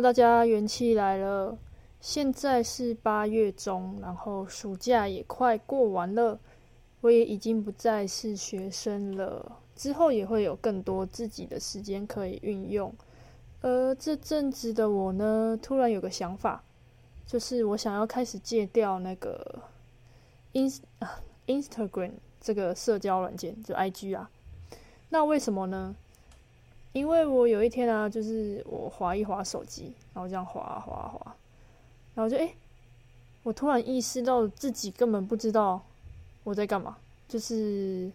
[0.00, 1.58] 大家元气来了。
[2.00, 6.38] 现在是八月中，然后暑假也快过完了，
[7.00, 9.58] 我也已经不再是学生了。
[9.76, 12.92] 之后也会有更多自己的时间可以运用。
[13.60, 16.64] 而这阵子的我呢，突然有个想法，
[17.24, 19.62] 就是我想要开始戒掉那个
[20.52, 20.80] ins
[21.46, 24.28] Instagram 这个社交软件，就 IG 啊。
[25.10, 25.94] 那为什么呢？
[26.92, 31.36] 因为我有一天啊，就是我划一划手机，然后这样划划划，
[32.14, 32.54] 然后就哎，
[33.42, 35.82] 我突然意识到自己根本不知道
[36.44, 38.10] 我在干嘛，就是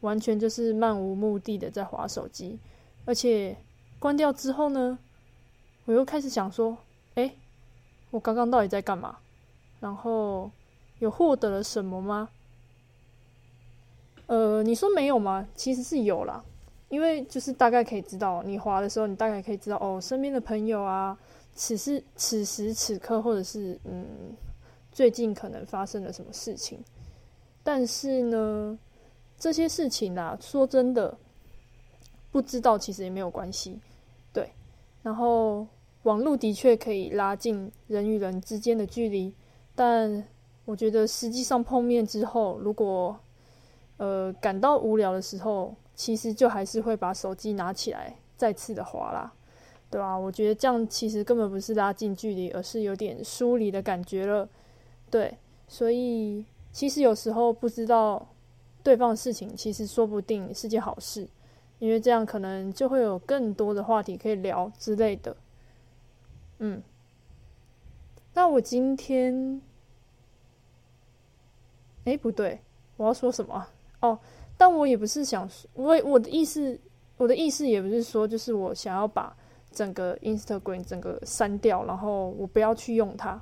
[0.00, 2.58] 完全就是漫无目的的在划手机，
[3.04, 3.56] 而且
[3.98, 4.98] 关掉之后呢，
[5.86, 6.78] 我又开始想说，
[7.14, 7.34] 哎，
[8.10, 9.18] 我刚刚到底在干嘛？
[9.80, 10.50] 然后
[11.00, 12.28] 有获得了什么吗？
[14.26, 15.46] 呃，你说没有吗？
[15.54, 16.44] 其实是有啦。
[16.94, 21.18] 因为就是大概可以知道，你滑的时候，你大概可以知道哦，身边的朋友啊，
[21.52, 24.06] 此时此时此刻，或者是嗯，
[24.92, 26.78] 最近可能发生了什么事情。
[27.64, 28.78] 但是呢，
[29.36, 31.18] 这些事情啊，说真的，
[32.30, 33.80] 不知道其实也没有关系，
[34.32, 34.48] 对。
[35.02, 35.66] 然后
[36.04, 39.34] 网络的确可以拉近人与人之间的距离，
[39.74, 40.24] 但
[40.64, 43.18] 我觉得实际上碰面之后，如果
[43.96, 49.32] 呃感到无聊的时候，其实就还是会把手机拿起来再次的滑啦，
[49.90, 50.16] 对吧？
[50.16, 54.48] 我觉得这样其实根本不是拉近距离，而是有点疏离的感觉了。
[55.08, 58.26] 对，所以其实有时候不知道
[58.82, 61.28] 对方的事情，其实说不定是件好事，
[61.78, 65.36] 因为这样可能就会有更多的话题可以聊之类的。
[66.58, 66.82] 嗯，
[68.34, 69.62] 那我今天，
[72.04, 72.60] 哎，不对，
[72.96, 73.68] 我要说什么？
[74.00, 74.18] 哦。
[74.56, 76.78] 但我也不是想，我我的意思，
[77.16, 79.36] 我的意思也不是说，就是我想要把
[79.72, 83.40] 整个 Instagram 整个删掉，然后我不要去用它，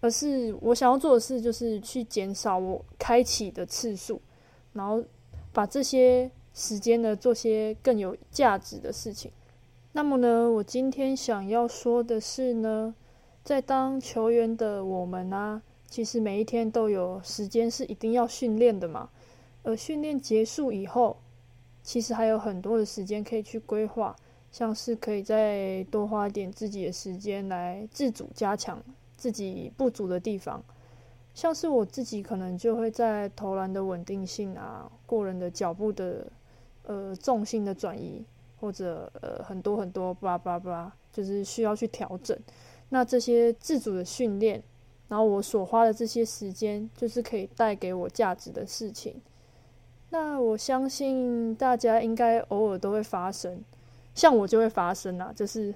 [0.00, 4.20] 而是我想要做的事，就是去减少我开启的次数，
[4.74, 5.02] 然后
[5.52, 9.30] 把这些时间呢做些更有价值的事情。
[9.92, 12.94] 那么呢，我今天想要说的是呢，
[13.42, 19.08] 在当球员的我们啊，其实每一天都有时间是一定要训练的嘛。
[19.62, 21.16] 而训练结束以后，
[21.82, 24.16] 其实还有很多的时间可以去规划，
[24.50, 28.82] 像是可以再多花点自己的时间来自主加强
[29.16, 30.62] 自己不足的地方，
[31.34, 36.26] 像是我自己可能就会在投篮的稳定性啊、过人的脚步的
[36.84, 38.24] 呃重心的转移，
[38.58, 42.36] 或者呃很多很多巴拉巴拉，就是需要去调整。
[42.88, 44.62] 那这些自主的训练，
[45.08, 49.20] 然后我所花的这些时间，就是可以带给我价值的事情。
[50.12, 53.62] 那我相信大家应该偶尔都会发生，
[54.12, 55.72] 像我就会发生啦，就是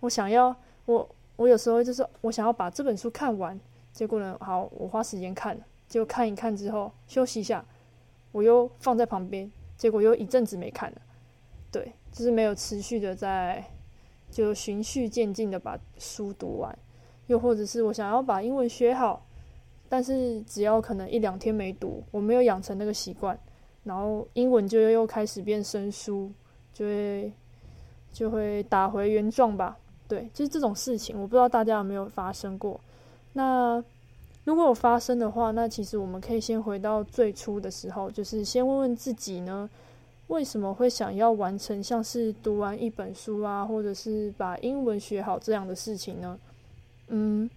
[0.00, 0.56] 我想要
[0.86, 1.06] 我
[1.36, 3.60] 我有时候就是我想要把这本书看完，
[3.92, 7.62] 结果呢，好我花时间看，结果看一看之后休息一下，
[8.32, 10.98] 我又放在旁边，结果又一阵子没看了，
[11.70, 13.62] 对，就是没有持续的在
[14.30, 16.78] 就循序渐进的把书读完，
[17.26, 19.26] 又或者是我想要把英文学好，
[19.90, 23.38] 但是只要可能一两天没读，我没有养成那个习惯。
[23.84, 26.32] 然后英文就又开始变生疏，
[26.72, 27.32] 就会
[28.12, 29.76] 就会打回原状吧。
[30.08, 32.80] 对，就是这种事情，我不知道大家有没有发生过。
[33.34, 33.82] 那
[34.44, 39.68] 如果有发生的话，那其实我们可以先回到最初的时候，就是先问问自己呢，
[40.26, 46.38] 为什么会想要完成像是读完一本书啊，或者是把英文学好这样的事情呢？
[47.08, 47.48] 嗯。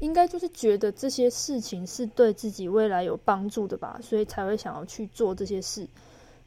[0.00, 5.86] 应该就是觉得这些事情是对自己未来有帮助的吧，所以才会想要去做这些事。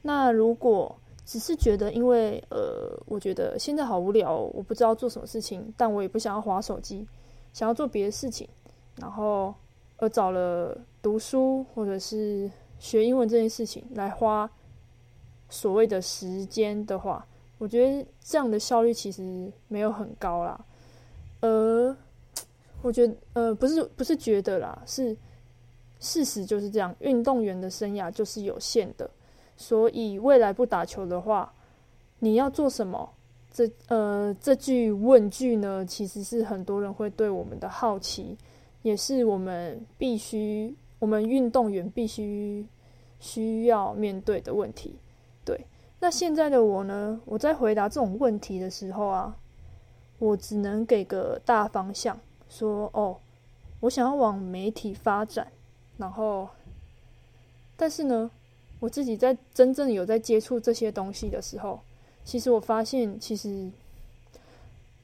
[0.02, 7.08] 那如果只是觉得，因为呃，我觉得现在好无聊，我不知道做什么事情，但我也不想要划手机，
[7.54, 8.50] 想要做别的事情，
[8.98, 9.54] 然后
[9.98, 12.50] 而找了读书或者是
[12.80, 14.50] 学英文这件事情来花
[15.48, 17.26] 所谓的时间的话，
[17.60, 20.66] 我觉得这样的效率其实没有很高啦，
[21.42, 21.96] 而。
[22.84, 25.18] 我觉得，呃，不是，不是觉得啦，是
[26.00, 26.94] 事实就是这样。
[27.00, 29.10] 运动员的生涯就是有限的，
[29.58, 31.52] 所以未来不打球的话，
[32.20, 33.10] 你要做什么？
[33.54, 38.38] 这，呃，这句问句呢，其实是很多人会对我们的好奇，
[38.82, 42.66] 也是我们必须，我们运动员必须
[43.20, 44.96] 需要面对的问题。
[45.46, 45.58] 对，
[46.00, 49.34] 那现在的我呢，我在回答这种问题的时候啊，
[50.20, 52.20] 我只能给个大方向。
[52.54, 53.18] 说哦，
[53.80, 55.48] 我想要往媒体发展，
[55.98, 56.48] 然后，
[57.76, 58.30] 但是呢，
[58.80, 61.80] 我自己在真正有在接触这些东西的时候，
[62.24, 63.72] 其实我发现，其实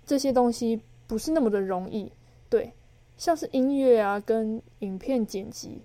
[0.06, 2.12] 这些东西不是那么的容易。
[2.50, 2.72] 对，
[3.18, 5.82] 像是音乐啊，跟影片剪辑，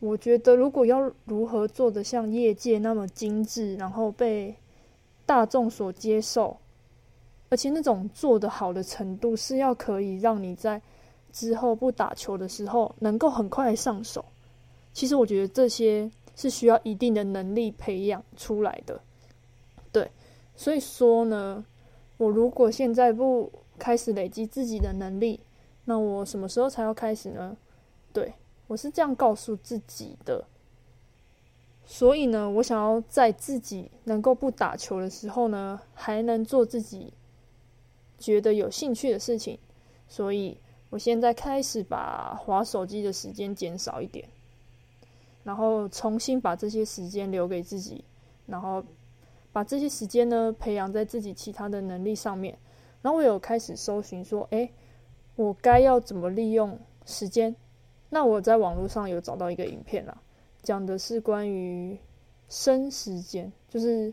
[0.00, 4.54] 我觉得如果要如何做的像业界那么精致，然后被
[5.26, 6.56] 大众所接受，
[7.50, 10.80] 而且那种做的好的程度，是要可以让你在
[11.32, 14.24] 之后不打球的时候能够很快上手。
[14.92, 19.00] 其实我觉得这些是需要一定的能力培养出来的。
[19.90, 20.10] 对，
[20.54, 21.64] 所以说呢，
[22.18, 25.40] 我如果现在不开始累积自己的能力，
[25.86, 27.56] 那我什么时候才要开始呢？
[28.12, 28.34] 对
[28.66, 30.44] 我是这样告诉自己的。
[31.84, 37.12] 所以呢，我想要在自己能够不打球的时候呢，还能做自己
[38.18, 39.58] 觉得有兴趣的事情。
[40.06, 40.56] 所以
[40.92, 44.28] 我现在开始把划手机的时间减少一点，
[45.42, 48.04] 然后重新把这些时间留给自己，
[48.46, 48.84] 然后。
[49.54, 52.56] 把这些时间呢培养在自己其他的能力上面，
[53.02, 54.66] 然后我有开始搜寻说，哎，
[55.36, 57.54] 我该要怎么利用时间？
[58.08, 60.16] 那我在网络上有找到一个影片啦，
[60.62, 61.98] 讲的是关于
[62.48, 64.10] 生时间，就是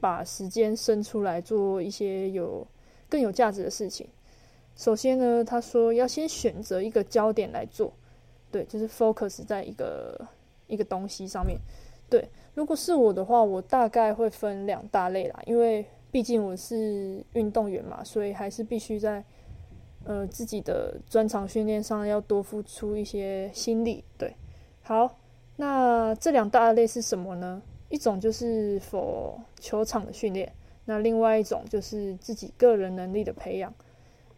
[0.00, 2.66] 把时间生出来做一些有
[3.08, 4.08] 更有价值的事情。
[4.76, 7.92] 首先呢，他说要先选择一个焦点来做，
[8.52, 10.20] 对，就是 focus 在一个
[10.66, 11.58] 一个东西上面，
[12.08, 12.28] 对。
[12.54, 19.22] 如果是我的话，我大概会分两大类啦，因为毕竟我是运动员嘛，所以还是必须在
[20.04, 24.02] 呃自己的专长训练上要多付出一些心力。
[24.16, 24.34] 对，
[24.82, 25.18] 好，
[25.56, 27.60] 那这两大类是什么呢？
[27.88, 30.50] 一种就是否球场的训练，
[30.86, 33.72] 那另外一种就是自己个人能力的培养。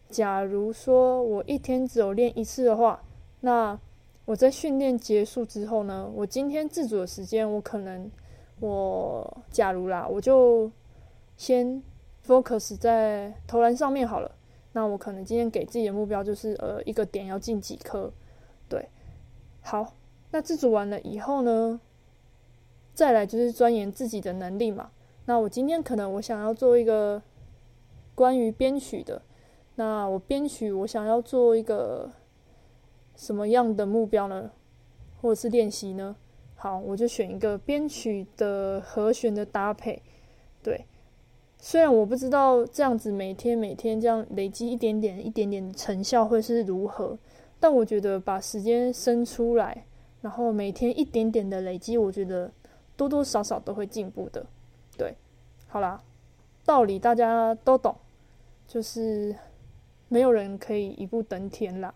[0.09, 3.01] 假如说我一天只有练一次的话，
[3.41, 3.79] 那
[4.25, 8.09] 我在训练结束之后呢，我今天自主的时间，我可能，
[8.59, 10.71] 我假如啦，我就
[11.37, 11.81] 先
[12.25, 14.31] focus 在投篮上面好了。
[14.71, 18.11] 那我可能今天给自己的目标就是，呃，一个点要进几颗，
[18.67, 18.87] 对。
[19.61, 19.93] 好，
[20.31, 21.79] 那自主完了以后呢，
[22.93, 24.91] 再来就是钻研自己的能力嘛。
[25.25, 27.21] 那我今天可能我想要做一个
[28.13, 29.21] 关于编曲的，
[29.79, 32.11] 那我编曲我想要做一个。
[33.15, 34.49] 什么样的目标呢？
[35.19, 36.15] 或者是练习呢？
[36.55, 40.01] 好，我就选一个编曲的和弦的搭配。
[40.63, 40.85] 对，
[41.57, 47.19] 虽然我不知道这样子每天每天这样累积一点点一点点的成效会是如何，
[47.59, 49.85] 但我觉得把时间生出来，
[50.21, 52.49] 然后每天一点点的累积，我觉得
[52.95, 54.45] 多多少少都会进步的。
[54.97, 55.13] 对，
[55.67, 56.01] 好啦，
[56.63, 57.93] 道理大家都懂，
[58.65, 59.35] 就是
[60.09, 61.93] 没有人可以一步登天啦。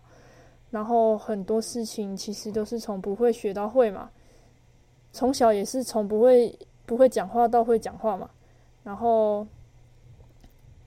[0.70, 4.10] 然后很多事情其实都是从不会学到会嘛，
[5.12, 8.28] 从小也是从不会不会讲话到会讲话嘛。
[8.82, 9.46] 然后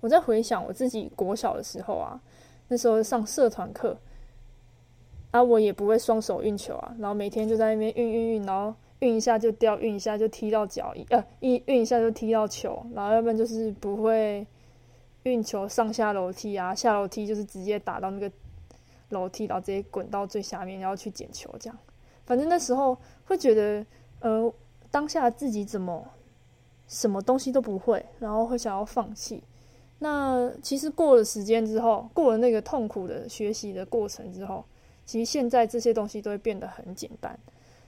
[0.02, 2.20] 我在回想我自己国小的时候啊，
[2.68, 3.98] 那时候上社团课，
[5.32, 14.46] 啊我也不会双手运球啊，然后每天就在那边运运运，然后运一下就掉，运一下就踢到脚，呃一运一下就踢到球，然后要不然就是不会
[15.28, 18.32] 运球上下楼梯啊，下楼梯就是直接打到那个。
[19.12, 21.78] 楼梯，然后直接滚到最下面，然后去捡球，这样。
[22.26, 23.86] 反正那时候会觉得，
[24.20, 24.54] 呃，
[24.92, 26.06] 当下自己怎么
[26.90, 29.42] 什么东西都不会，然后会想要放弃。
[30.00, 34.66] 那其实过了时间之后，过了那个痛苦的学习的过程之后，
[35.06, 37.40] 其实现在这些东西都会变得很简单。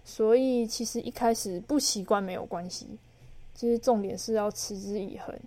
[0.05, 2.87] 所以其实一开始不习惯没有关系，
[3.53, 5.37] 其实重点是要持之以恒。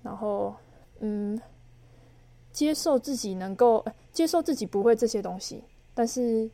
[0.00, 0.54] 然后，
[1.00, 1.40] 嗯。
[2.50, 5.62] 接受自己能够接受自己不会这些东西，
[5.94, 6.50] 但是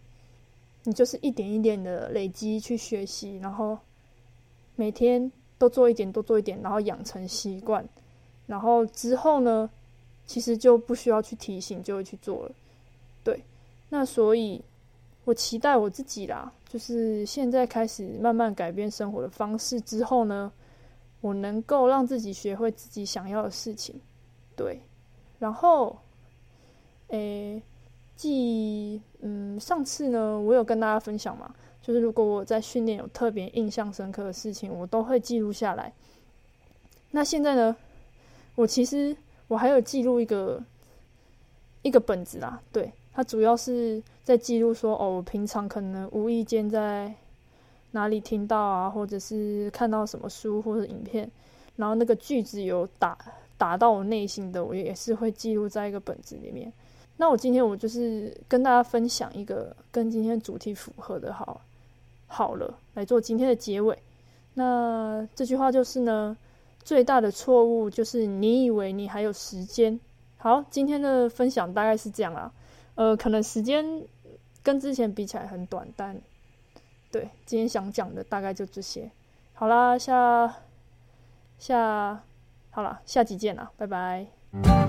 [0.82, 3.78] 你就是一点一点的累积去学习，然后
[4.74, 7.88] 每天都做一点，多做一点，然后养成习惯，
[8.46, 9.70] 然后之后呢，
[10.26, 12.52] 其实就不需要去提醒，就会去做了。
[13.22, 13.42] 对，
[13.88, 14.62] 那所以
[15.24, 20.52] 我期待我自己啦，就是现在开始慢慢改变生活的方式之后呢，
[21.22, 23.98] 我能够让自己学会自己想要的事情，
[24.56, 24.82] 对。
[25.40, 25.98] 然后，
[27.08, 27.60] 诶，
[28.16, 35.92] 记，嗯，上次呢，我有跟大家分享嘛，就是如果我在训练有特别印象深刻的事情，我都会记录下来。
[37.10, 37.76] 那现在呢，
[38.54, 39.14] 我其实
[39.48, 40.62] 我还有记录一个
[41.82, 47.12] 一个本子啦，对，它主要是在记录说，哦，我平常可能无意间在
[47.90, 51.30] 哪里听到啊，或者是看到什么书或者影片，
[51.76, 53.18] 然后那个句子有打。
[53.56, 56.72] 打到我内心的，我也是会记录在一个本子里面。
[57.16, 61.60] 那我今天我就是跟大家分享一个跟今天主题符合的，好，
[62.26, 63.96] 好了，来做今天的结尾。
[64.54, 66.36] 那这句话就是呢，
[66.82, 69.98] 最大的错误就是你以为你还有时间，
[70.36, 72.52] 好，今天的分享大概是这样啦。
[72.96, 74.04] 呃，可能时间
[74.62, 76.20] 跟之前比起来很短，但
[77.12, 79.10] 对今天想讲的大概就这些。
[79.52, 80.52] 好啦，下
[81.58, 82.20] 下
[82.74, 84.83] 好了，下集见了，拜拜。